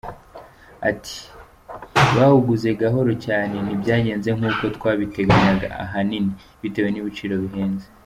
[0.89, 1.17] Ati”
[2.15, 6.31] Bawuguze gahoro cyane, ntibyagenze nk’uko twabiteganyaga ahanini
[6.61, 7.85] bitewe n’ibiciro bihenze.